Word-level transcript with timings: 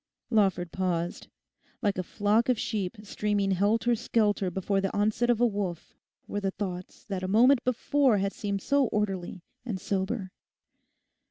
Lawford 0.31 0.71
paused. 0.71 1.27
Like 1.83 1.99
a 1.99 2.01
flock 2.01 2.49
of 2.49 2.57
sheep 2.57 2.97
streaming 3.03 3.51
helter 3.51 3.93
skelter 3.93 4.49
before 4.49 4.81
the 4.81 4.91
onset 4.97 5.29
of 5.29 5.39
a 5.39 5.45
wolf 5.45 5.93
were 6.27 6.39
the 6.41 6.49
thoughts 6.49 7.03
that 7.05 7.21
a 7.21 7.27
moment 7.27 7.63
before 7.63 8.17
had 8.17 8.33
seemed 8.33 8.63
so 8.63 8.87
orderly 8.87 9.43
and 9.63 9.79
sober. 9.79 10.31